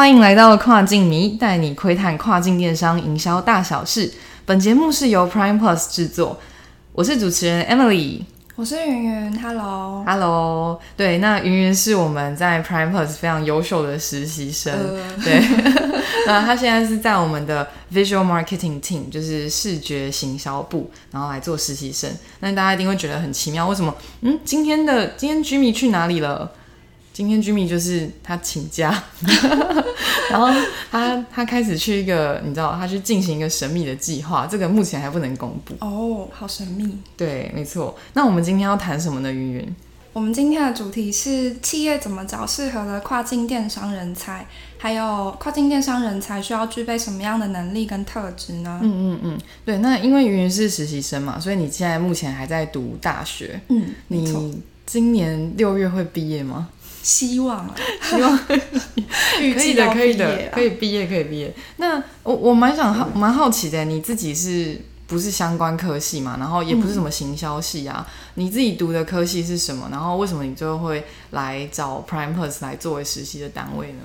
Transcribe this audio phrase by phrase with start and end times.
[0.00, 4.10] 欢迎来到跨境迷，带你窥探跨境电商营销大小事。
[4.46, 6.40] 本节目是由 Prime Plus 制作，
[6.94, 8.22] 我是主持人 Emily。
[8.56, 10.02] 我是云云，Hello。
[10.06, 15.38] Hello，对，那云云是我们在 Prime Plus 非常优秀的实习生，呃对，
[16.26, 22.10] 那他现在是在我们的 Visual Marketing Team，就是视觉行销部，然后来做实习生。
[22.38, 23.94] 那大家一定会觉得很奇妙，为什么？
[24.22, 26.52] 嗯，今天的今天 Jimmy 去哪里了？
[27.20, 29.04] 今天 Jimmy 就是他请假，
[30.30, 30.48] 然后
[30.90, 35.74] 他他开始去一个，你知道，他去进行一个神秘的计划，这个目前还不能公布。
[35.84, 36.96] 哦，好神秘。
[37.18, 37.94] 对，没错。
[38.14, 39.30] 那我们今天要谈什么呢？
[39.30, 39.76] 云云？
[40.14, 44.46] 我们今天的主题是企业怎么找适合的跨境电商人才，
[44.78, 48.80] 还有跨境电商人才需要具备什么样的能力跟特质呢？
[48.82, 49.76] 嗯嗯嗯，对。
[49.80, 53.60] 那因为云云是实习生嘛，所以你现在目前还在读大学。
[53.68, 56.70] 嗯，你今年六月会毕业吗？
[57.02, 58.38] 希望啊， 希望
[59.40, 61.54] 预可以的，可以的，可以毕业，可以毕业。
[61.76, 66.36] 那我我蛮想好蛮好奇的，你自己是不是相关科系嘛？
[66.38, 69.88] 然后也不是什么行销系啊，你自己读的科系是什么？
[69.90, 73.98] 然后为什么你最后会来找 Prime Plus 来作为实习的单位呢？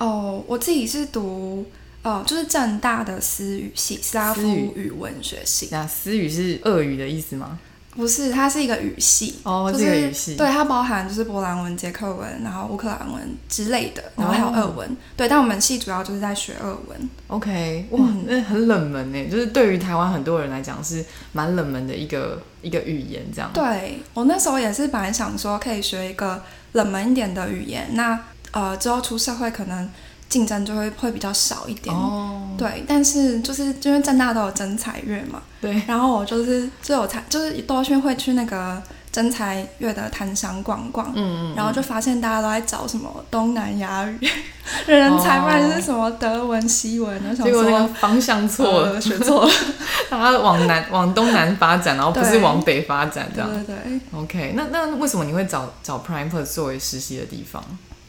[0.00, 1.64] 哦，我自己是读
[2.02, 4.42] 哦，就是正大的私语系，斯拉夫
[4.74, 7.58] 语文学系，那私语是俄语的意思吗？
[7.96, 9.36] 不是，它是一个语系。
[9.44, 10.36] 哦，就这个是语系。
[10.36, 14.96] 对，它包含就是波兰文、捷克文，然后乌克兰文之类的，然后还有哦俄文。
[15.16, 17.10] 对，但我们系主要就是在学俄文。
[17.28, 23.50] OK，哇，嗯那很冷门呢，就是对于台湾很多人来讲是蛮冷门的一个一个语言，这样。
[23.52, 28.18] 对我那时候也是本来想说可以学一个冷门一点的语言，那
[28.50, 29.88] 呃之后出社会可能
[30.28, 31.94] 竞争就会会比较少一点。
[31.94, 44.28] 哦，对，但是就是因为正大都有真才月嘛，对，然后我就是就有才就是都去会去那个真才月的摊商逛逛，嗯嗯，然后就发现大家都在找什么东南亚语
[44.86, 49.50] 人才，不然是什么德文、西文，我想结果那个说方向错了，呃学错了，
[50.10, 53.64] 大家往南往东南发展，然后不是往北发展这对样。
[53.64, 54.00] 对对。
[54.18, 57.62] OK，那那为什么你会找找 Prime Plus 作为实习的地方？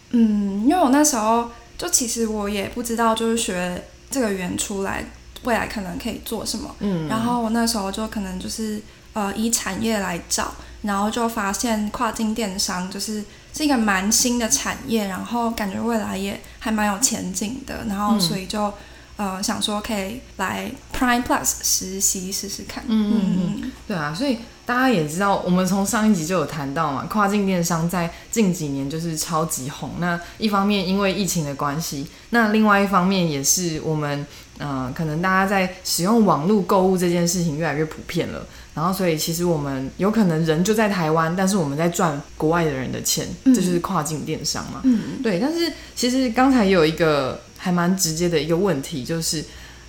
[0.09, 5.03] 嗯，因为我那时候就其实我也不知道，就是学这个语言出来，
[5.44, 6.75] 未来可能可以做什么。
[6.80, 8.81] 嗯，然后我那时候就可能就是
[9.13, 10.53] 呃以产业来找，
[10.84, 18.74] 然后就发现跨境电商就是是一个蛮新的产业，然后感觉未来也还蛮有前景的，然后嗯所以就、
[19.17, 22.83] 呃想说可以来 Prime Plus 实习试试看。
[22.87, 29.91] 嗯嗯嗯嗯对啊，所以大家也知道，我们从上一集就有谈到嘛，跨境电商在近几年就是超级红。
[29.99, 34.25] 那一方面因为疫情的关系，那另外一方面也是我们，
[34.57, 38.45] 呃，可能大家在使用网络购物这件事情越来越普遍了。
[38.73, 44.81] 然后，所以其实我们有可能人就在台湾，但是我们在赚国外的人的钱，嗯这就是跨境电商嘛。
[44.83, 49.43] 嗯对，但是其实刚才也有一个还蛮直接的一个问题，就是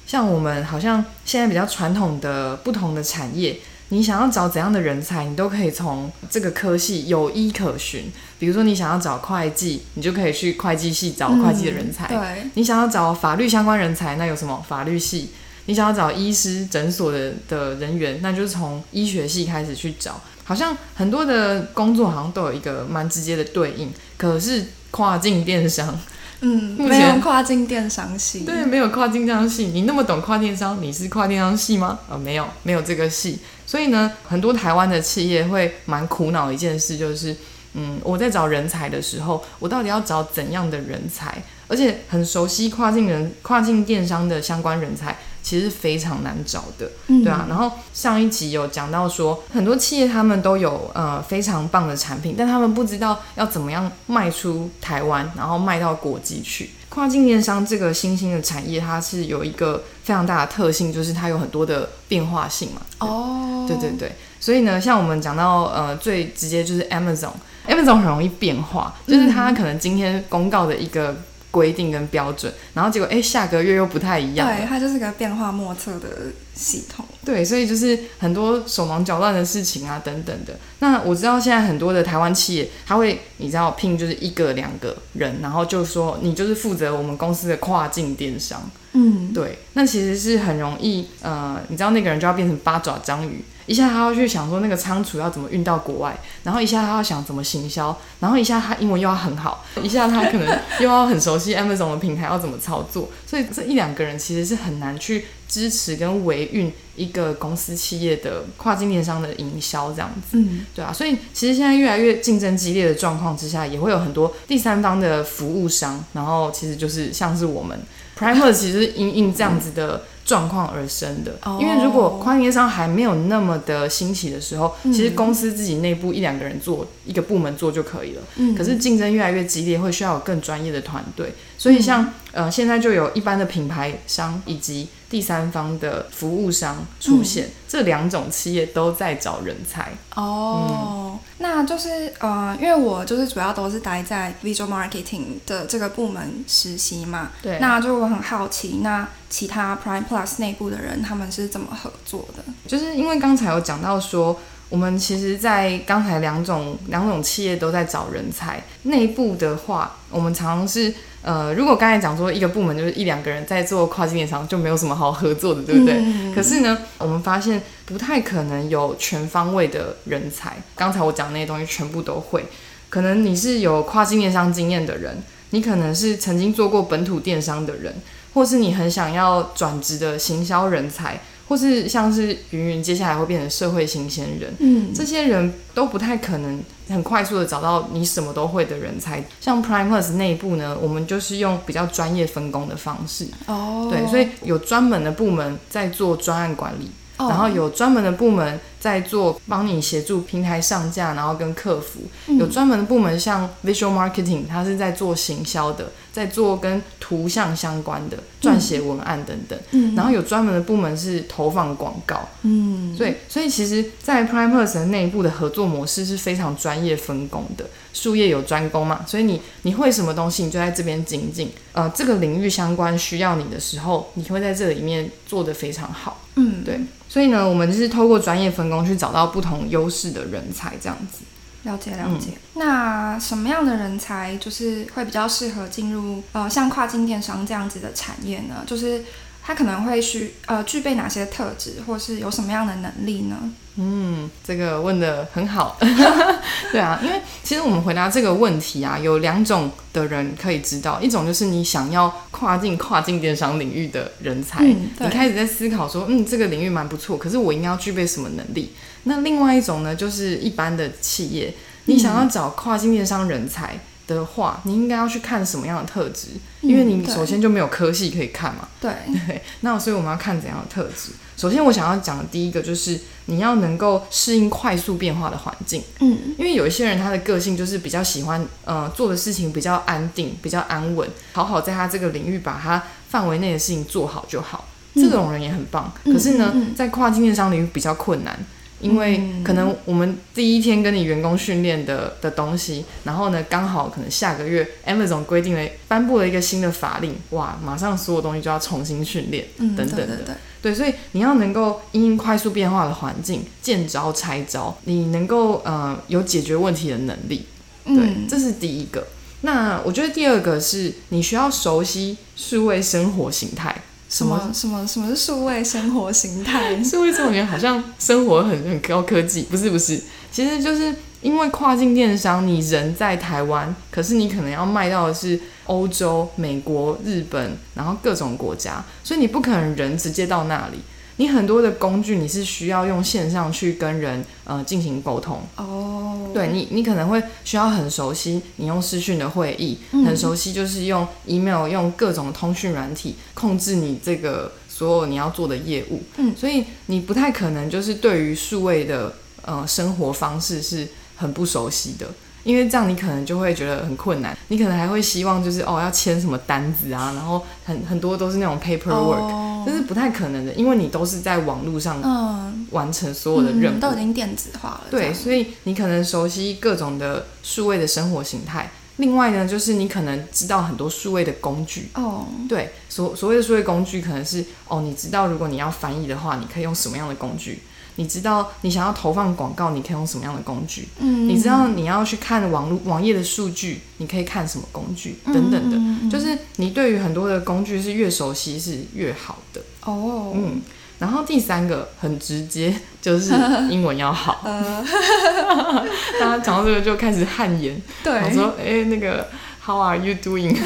[0.06, 3.58] 像我们好像现在比较传统的不同的产业，
[3.90, 8.10] 你想要找怎样的人才，你都可以从这个科系有依可循。
[8.38, 15.28] 比如说你想要找会计，你就可以去会计系找会计的人才；对，你想要找法律相关人才，那有什么法律系？
[15.66, 20.18] 你想要找医师诊所的的人员，那就是从医学系开始去找。
[20.44, 25.98] 好像很多的工作好像都有一个蛮直接的对应，可是跨境电商
[26.40, 28.40] 嗯，没有跨境电商系。
[28.40, 31.98] 对，没有跨境电商系，你那么懂跨电商，你是跨电商系吗？
[32.10, 33.38] 呃，没有，没有这个系。
[33.66, 37.34] 所以呢，很多台湾的企业会蛮苦恼一件事，就是，
[37.74, 41.42] 嗯，我在找人才的时候，我到底要找怎样的人才？
[41.68, 46.90] 而且很熟悉跨境人、跨境电商的相关人才，其实是非常难找的。
[47.08, 56.70] 嗯对啊，然后上一集有讲到说，很多企业他们都有呃非常棒的产品，但他们不知道要怎么样卖出台湾，然后卖到国际去。
[56.88, 62.80] 跨境电商这个新兴的产业，它是有一个非常大的特性，就是它有很多的变化性嘛。
[63.00, 71.16] 哦，对对对，所以呢，像我们讲到呃最直接就是 Amazon，Amazon 很容易变化，就是它可能今天公告的一个
[71.56, 76.06] 规定跟标准，然后结果哎下个月又不太一样对，它就是个变化莫测的
[76.54, 77.02] 系统。
[77.24, 80.58] 对，所以就是很多手忙脚乱的事情啊，等等的。
[80.80, 88.70] 那我知道现在很多的台湾企业，他会你知道聘就是一个两个人，然后就说你就是负责我们公司的跨境电商。
[88.92, 110.38] 嗯，对，那其实是很容易，呃，你知道那个人就要变成八爪章鱼，一下他要去想说那个仓储要怎么运到国外，然后一下他要想怎么行销，然后一下他英文又要很好，一下他可能又要很熟悉 Amazon 的平台要怎么操作，所以这一两个人其实是很难去支持跟维运一个公司企业的跨境电商的营销这样子。
[110.38, 117.78] 嗯，对啊，所以其实现在越来越竞争激烈的状况之下，也会有很多第三方的服务商，然后其实就是像是我们
[118.18, 121.38] Primer，其实是因应这样子的状况而生的。
[121.44, 128.22] 哦因为如果跨境电商还没有那么的兴起的时候，其实公司自己内部一两个人做一个部门做就可以了。
[128.36, 131.32] 嗯可是竞争越来越激烈，会需要有更专业的团队。
[131.56, 139.90] 所以像、呃，现在就有一般的品牌商以及第三方的服务商出现，这两种企业都在找人才。
[140.14, 152.44] 哦，那就是呃，因为我就是主要都是待在 visual marketing 的这个部门实习嘛，对那就我很好奇，那其他 Prime Plus 内部的人他们是怎么合作的？
[152.66, 158.62] 就是因为刚才有讲到说，我们其实，在刚才两种两种企业都在找人才。
[158.82, 160.92] 内部的话，我们常常是
[161.26, 165.96] 呃，如果刚才讲说一个部门就是一两个人在做跨境电商，就没有什么好合作的，对不对？
[165.96, 170.56] 嗯可是呢，我们发现不太可能有全方位的人才。
[170.76, 172.44] 刚才我讲那些东西全部都会，
[172.88, 175.20] 可能你是有跨境电商经验的人，
[175.50, 177.92] 你可能是曾经做过本土电商的人，
[178.32, 184.92] 或是你很想要转职的行销人才，或是像是云云接下来会变成社会新鲜人，嗯。
[184.94, 189.24] 这些人都不太可能很快速的找到你什么都会的人才。
[189.40, 197.28] 像 Prime Plus 内部呢，我们就是用比较专业分工的方式，哦，对，所以有专门的部门在做专案管理，哦。
[197.28, 202.38] 然后有专门的部门在做帮你协助平台上架，然后跟客服，嗯。
[202.38, 209.94] 有专门的部门像 Visual Marketing，它是在做行销的，在做跟图像相关的撰写文案等等，嗯。
[209.94, 212.96] 然后有专门的部门是投放广告，嗯。
[212.96, 221.52] 所以，所以其实，在 Prime Plus 的内部的合作模式是非常专业分工的，术业有专攻嘛，所以你你会什么东西，你就在这边精进。
[221.72, 226.22] 呃，这个领域相关需要你的时候，你会在这里面做得非常好。
[226.36, 226.64] 嗯。
[226.64, 226.80] 对，
[227.10, 231.18] 所以呢，我们就是透过专业分工去找到不同优势的人才，这样子。
[231.66, 232.38] 了解了解。
[232.54, 238.64] 那什么样的人才就是会比较适合进入呃像跨境电商这样子的产业呢？
[238.66, 239.04] 就是
[239.42, 243.36] 他可能会需呃具备哪些特质，或是有什么样的能力呢？
[243.78, 244.05] 嗯，
[244.44, 245.76] 这个问的很好。
[246.72, 258.72] 对啊，因为其实我们回答这个问题啊，有两种的人可以知道，一种就是你想要跨境跨境电商领域的人才，嗯你开始在思考说，嗯，这个领域蛮不错，可是我应该要具备什么能力？
[259.04, 266.28] 那另外一种呢，就是一般的企业，你想要找跨境电商人才的话，你应该要去看什么样的特质？
[266.62, 268.68] 因为你首先就没有科系可以看嘛。
[268.80, 268.90] 对，
[269.26, 271.12] 对，那所以我们要看怎样的特质。
[271.36, 284.66] 首先，我想要讲的第一个就是你要能够适应快速变化的环境，嗯因为有一些人他的个性就是比较喜欢，呃，做的事情比较安定、比较安稳，好好在他这个领域把他范围内的事情做好就好。
[284.94, 288.34] 这种人也很棒，嗯可是呢，嗯嗯在跨境电商领域比较困难。
[288.80, 300.06] 因为嗯可能我们第一天跟你员工训练的的东西，然后呢，刚好可能下个月 Amazon 规定了颁布了一个新的法令，哇，马上所有东西就要重新训练，嗯，等等的。
[300.06, 307.46] 对对对，对，所以你要能够因应快速变化的环境，见招拆招，你能够呃有解决问题的能力。
[307.84, 309.06] 对，嗯，这是第一个。
[309.42, 313.74] 那我觉得第二个是你需要熟悉数位生活形态。
[314.16, 316.76] 什么什么什么是数位生活形态？
[316.82, 320.00] 数位生活形态好像生活很很高科技，不是不是，
[320.32, 330.78] 其实就是因为跨境电商，你人在台湾，可是你可能要卖到的是欧洲、美国、日本，然后各种国家，所以你不可能人直接到那里。
[331.16, 340.04] 你很多的工具你是需要用线上去跟人呃进行沟通，哦，对你，你可能会需要很熟悉你用视讯的会议，嗯。
[340.04, 346.02] 很熟悉就是用 email 用各种通讯软体控制你这个所有你要做的业务。
[346.16, 346.34] 嗯。
[346.36, 352.06] 所以你不太可能就是对于数位的呃生活方式是很不熟悉的。
[352.44, 363.76] 因为这样你可能就会觉得很困难，你可能还会希望就是哦要签什么单子啊，然后很很多都是那种 paperwork，、哦这是不太可能的，因为你都是在网络上嗯，完成所有的任务。
[363.76, 368.70] 嗯都已经电子化了，对，所以你可能熟悉各种的数位的生活形态。
[368.96, 371.90] 另外呢，就是你可能知道很多数位的工具。
[371.94, 377.60] 哦，对，所所谓的数位工具，可能是哦，你知道如果你要翻译的话，你可以用什么样的工具？
[377.96, 380.88] 你知道你想要投放广告，你可以用什么样的工具？
[381.00, 385.18] 嗯，你知道你要去看网络网页的数据，你可以看什么工具？
[385.26, 389.60] 等等的，嗯嗯嗯就是你对于很多的工具是越熟悉是越好的。
[389.84, 390.60] 哦，嗯，
[390.98, 393.32] 然后第三个很直接， 就是
[393.70, 394.40] 英文要好。
[394.44, 394.84] 呃，
[396.20, 399.28] 大家讲到这个就开始汗颜，对我对，说哎、那个
[399.64, 400.56] How are you doing?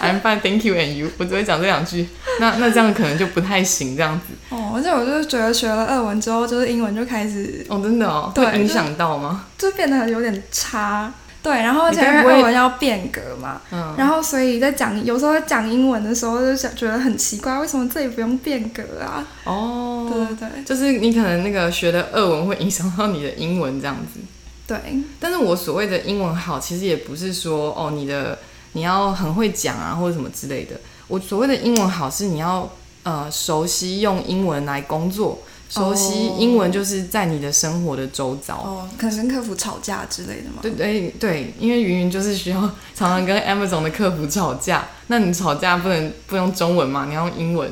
[0.00, 1.10] I'm fine, thank you, and you。
[1.18, 2.08] 我只会讲这两句，
[2.40, 4.34] 那那这样可能就不太行，这样子。
[4.48, 9.44] 哦，而且我就是觉得学了俄文之后，就是英文就开始哦，真的哦，对会影响到吗？
[9.56, 11.12] 就变得有点差。
[11.42, 19.26] 对，然后而且不会俄文要变革嘛，嗯，然后所以在讲有时候在讲英文的时候，就想觉得很奇怪，为什么这里不用变革啊？
[19.44, 24.20] 哦，对对对就是你可能那个学的俄文会影响到你的英文这样子。
[24.66, 24.76] 对，
[25.18, 28.38] 但是我所谓的英文好，其实也不是说哦你的
[28.72, 30.76] 你要很会讲啊或者什么之类的。
[31.10, 32.70] 我所谓的英文好是你要
[33.02, 38.54] 呃熟悉用英文来工作，熟悉哦英文就是在你的生活的周遭。
[38.54, 40.60] 哦，可能跟客服吵架之类的嘛。
[40.62, 42.60] 对对对，因为云云就是需要
[42.94, 47.70] 常常跟 Amazon 的客服吵架，那你吵架不能不用中文嘛，你要用英文。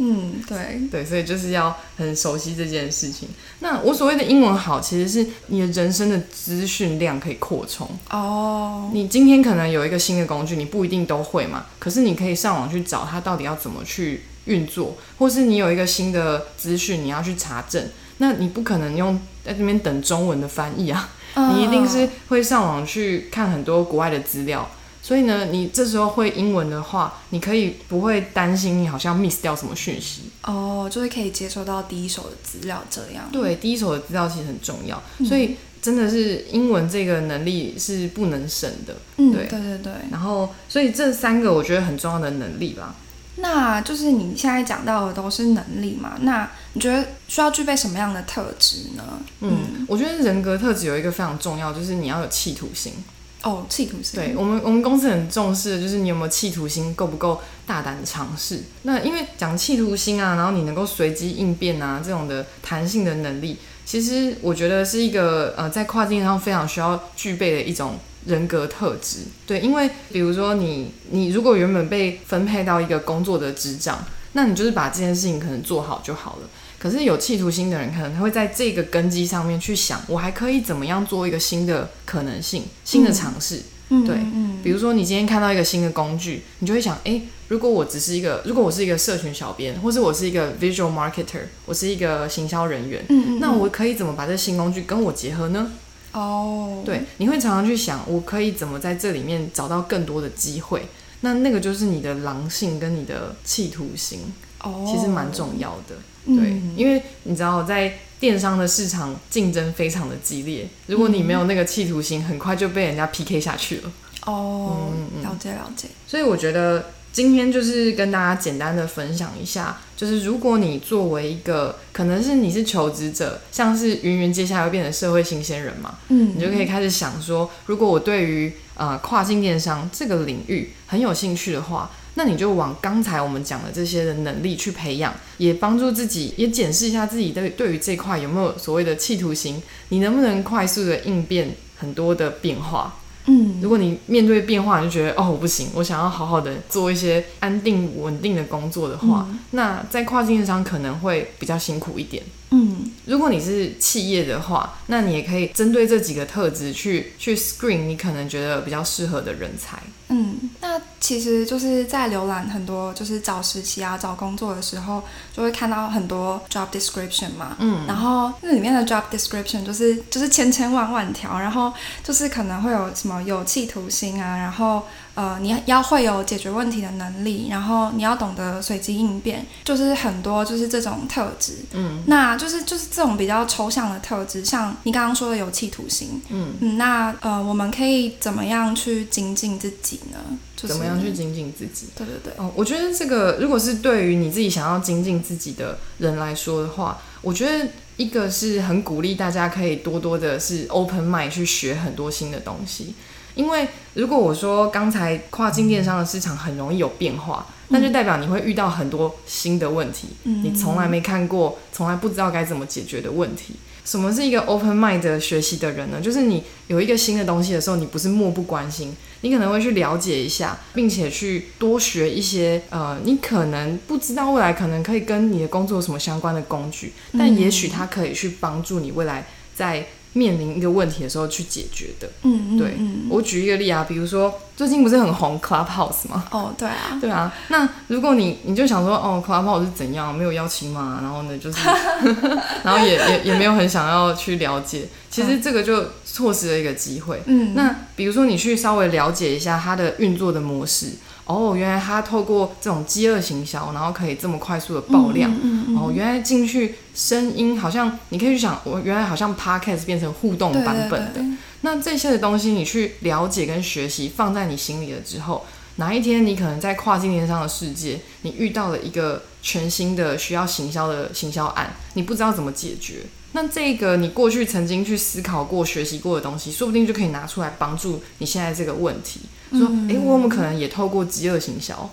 [0.00, 3.28] 嗯，对，对，所以就是要很熟悉这件事情。
[3.58, 7.88] 那我所谓的英文好，其实是你的人生的资讯量可以扩充。
[8.10, 17.84] 哦，你今天可能有一个新的工具，你不一定都会嘛，可是你可以上网去找它到底要怎么去运作，或是你有一个新的资讯，你要去查证，
[18.18, 24.70] 那你不可能用在这边等中文的翻译啊，你一定是会上网去看很多国外的资料。
[25.08, 30.24] 所以呢，你这时候会英文的话，你可以不会担心你好像 miss 掉什么讯息。
[30.42, 33.26] 哦，就是可以接收到第一手的资料，这样。
[33.32, 38.96] 对，第一手的资料其实很重要，嗯所以真的是英文这个能力是不能省的。
[39.16, 39.92] 嗯，对对对对。
[40.10, 42.94] 然后，所以这三个我觉得很重要的能力吧。
[43.36, 46.18] 那就是你现在讲到的都是能力嘛？
[46.20, 49.04] 那你觉得需要具备什么样的特质呢？
[49.40, 52.92] 嗯，我觉得人格特质有一个非常重要，就是你要有企图心。
[53.42, 54.20] 哦，企图心。
[54.20, 58.62] 对我们，我们公司很重视就是你有没有企图心，够不够大胆的尝试。
[58.82, 69.20] 那因为讲企图心啊，然后你能够随机应变啊，这种的弹性的能力，其实我觉得是一个呃，在跨境上非常需要具备的一种人格特质。
[69.46, 76.48] 对，因为比如说你，你如果原本被分配到一个工作的职掌，那你就是把这件事情可能做好就好了。
[76.78, 83.62] 可是有企图心的人，可能他会在这个根基上面去想，我还可以怎么样做一个新的可能性、新的尝试。
[83.90, 93.02] 嗯，对嗯，比如说，你今天看到一个新的工具，你就会想，诶，如果我只是一个，如果我是一个社群小编，或是我是一个 visual marketer，我是一个行销人员，
[93.40, 95.72] 那我可以怎么把这新工具跟我结合呢？
[96.12, 100.82] 哦，对，你会常常去想，我可以怎么在这里面找到更多的机会？
[101.20, 104.20] 那那个就是你的狼性跟你的企图心，
[104.62, 105.96] 哦，其实蛮重要的。
[106.26, 113.92] 嗯对，因为你知道，在电商的市场竞争非常的激烈，如果你没有那个企图心，很快就被人家 PK 下去了。
[114.26, 114.90] 哦
[115.22, 142.96] 了解了解，所以我觉得今天就是跟大家简单的分享一下，就是如果你作为一个可能是你是求职者，像是云云接下来会变成社会新鲜人嘛，嗯，你就可以开始想说，如果我对于呃跨境电商这个领域很有兴趣的话，那你就往刚才我们讲的这些的能力去培养，也帮助自己，也检视一下自己对对于这块有没有所谓的企图心，你能不能快速的应变很多的变化。
[143.26, 152.22] 嗯，如果你面对变化，你就觉得哦我不行，我想要好好的做一些安定稳定的工作的话，嗯那在跨境电商可能会比较辛苦一点。
[152.50, 159.78] 嗯如果你是企业的话，那你也可以针对这几个特质去去 screen 你可能觉得比较适合的人才。
[160.08, 167.86] 嗯，那其实就是在浏览很多就是找实习啊、找工作的时候，就会看到很多 job description 嘛，嗯。
[167.86, 171.72] 然后那里面的 job description 就是就是千千万万条，然后
[172.02, 174.82] 就是可能会有什么有期徒刑啊，然后
[175.18, 181.54] 呃你要会有解决问题的能力，然后你要懂得随机应变，就是很多就是这种特质。
[181.72, 190.18] 嗯那就是就是这种比较抽象的特质，像你刚刚说的有企图心，嗯，嗯，那呃我们可以怎么样去精进自己呢？
[190.54, 191.88] 就是怎么样去精进自己？
[191.96, 202.94] 对对对，哦，我觉得这个如果是对于你自己想要精进自己的人来说的话，我觉得一个是很鼓励大家可以多多的是 open mind 去学很多新的东西。
[203.34, 213.54] 因为如果我说刚才跨境电商的市场很容易有变化，那就代表你会遇到很多新的问题，嗯你从来没看过、从来不知道该怎么解决的问题。
[213.84, 216.00] 什么是一个 open mind 的学习的人呢？
[216.00, 229.26] 就是你有一个新的东西的时候，你不是漠不关心，你可能会去了解一下，并且去多学一些呃，你可能不知道未来可能可以跟你的工作有什么相关的工具，但也许它可以去帮助你未来
[229.56, 229.84] 在
[230.14, 232.08] 面临一个问题的时候去解决的。
[232.22, 236.24] 嗯嗯对嗯，我举一个例啊，比如说最近不是很红 Clubhouse 吗？
[236.30, 241.58] 哦对啊，对啊，那如果你你就想说，哦，Clubhouse 是怎样，没有邀请嘛，然后呢，就是
[242.64, 247.22] 然后也也也没有很想要去了解，其实这个就错失了一个机会。
[247.26, 250.92] 嗯，那比如说你去稍微了解一下它的运作的模式，
[251.28, 255.30] 哦，原来他透过这种饥饿行销，然后可以这么快速的爆量。
[255.30, 265.44] 嗯嗯嗯哦，原来进去声音好像你可以去想，我原来好像 podcast 变成互动版本的，对对那这些的东西你去了解跟学习，放在你心里了之后，
[265.76, 273.02] 哪一天你可能在跨境电商的世界，你遇到了一个全新的需要行销的行销案，你不知道怎么解决。
[273.32, 279.20] 那这个你过去曾经去思考过、学习过的东西，说不定就可以拿出来帮助你现在这个问题。
[279.52, 281.88] 说，诶，我有没有可能也透过饥饿行销？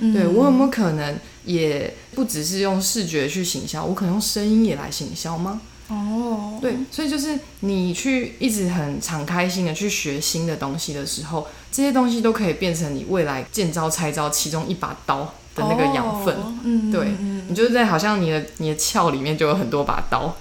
[0.00, 5.60] 嗯对我有没有可能也不只是用视觉去行销，我可能用声音也来行销吗？
[5.88, 16.32] 哦，对，所以就是你去一直很敞开心的去学新的东西的时候，这些东西都可以变成你未来见招拆招其中一把刀的那个养分。
[16.36, 20.36] 哦嗯，对嗯你就是在好像你的你的鞘里面就有很多把刀，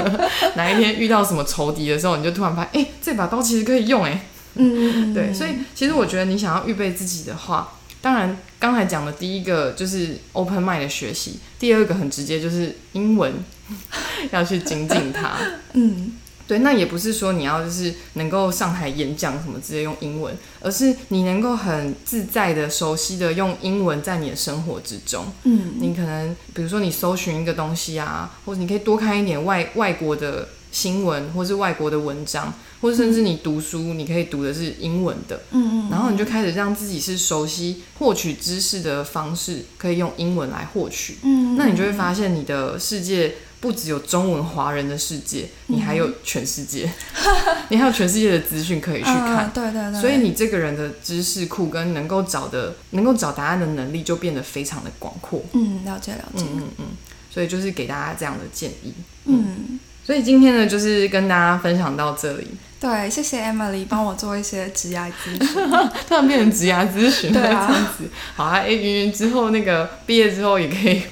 [0.56, 4.26] 哪一天遇到什么仇敌的时候，你就突然发现，哎、这把刀其实可以用、哎，
[4.58, 13.32] 嗯对，所以其实我觉得你想要预备自己的话，当然刚才讲的第一个就是 open mind 的学习，第二个很直接就是英文
[14.30, 15.36] 要去精进它。
[15.72, 16.12] 嗯
[16.48, 25.26] 对，那也不是说你要就是能够上台演讲什么直接用英文，而是你能够很自在的、熟悉的用英文在你的生活之中。
[25.44, 32.50] 嗯你可能比如说你搜寻一个东西啊，或者你可以多看一点外外国的新闻，或是外国的文章，
[32.80, 35.40] 或者甚至你读书，你可以读的是英文的。
[35.50, 41.18] 嗯嗯，然后你就开始让自己是熟悉获取知识的方式，可以用英文来获取。
[41.22, 46.88] 嗯，那你就会发现你的世界不只有中文华人的世界，你还有全世界，
[47.70, 49.46] 你还有全世界的资讯可以去看。
[49.46, 55.42] 嗯对对对，所以你这个人的知识库跟能够找的、能够找答案的能力就变得非常的广阔。
[55.52, 56.84] 嗯了解了解，嗯嗯嗯，
[57.30, 58.92] 所以就是给大家这样的建议。
[59.24, 59.80] 嗯。
[60.06, 62.46] 所以今天呢，就是跟大家分享到这里，
[62.80, 65.70] 对，谢谢 Emily 帮我做一些职业咨询。
[66.06, 68.10] 突然变成职涯咨询了对啊这样子。
[68.36, 71.02] 好啊，哎，云云之后那个毕业之后也可以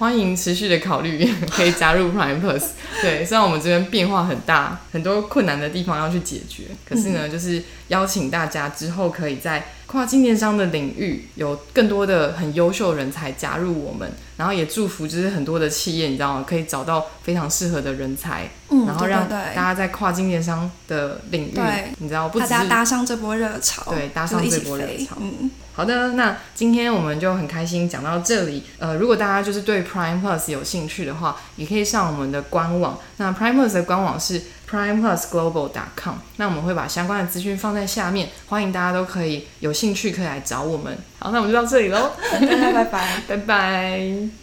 [0.00, 2.68] 欢迎持续的考虑， 可以加入 Prime Plus。
[3.02, 16.46] 对，虽然我们这边变化很大，很多困难的地方要去解决，可是呢，就是邀请大家之后可以在跨境电商的领域有更多的很优秀人才加入我们，然后也祝福就是很多的企业，你知道吗？
[16.48, 28.64] 可以找到非常适合的人才，嗯，然后让大家在跨境电商的领域对，你知道不只是大家搭上这波热潮，对搭上这波热潮嗯，好的，那今天我们就很开心讲到这里。
[28.78, 32.98] 呃，如果大家就是对 Prime Plus 有兴趣的话，也可以上我们的官网。
[33.16, 36.16] 那 Prime Plus 的官网是 primeplusglobal.com。
[36.36, 40.98] 那我们会把相关的资讯放在下面，欢迎大家都可以有兴趣可以来找我们。
[41.18, 43.08] 好，那我们就到这里喽，大家拜拜。
[43.28, 44.39] 拜拜。